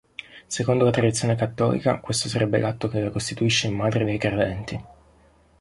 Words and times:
Secondo 0.47 0.83
la 0.83 0.89
tradizione 0.89 1.35
cattolica 1.35 1.99
questo 1.99 2.27
sarebbe 2.27 2.57
l'atto 2.57 2.87
che 2.87 2.99
la 2.99 3.11
costituisce 3.11 3.69
Madre 3.69 4.03
dei 4.03 4.17
credenti. 4.17 4.83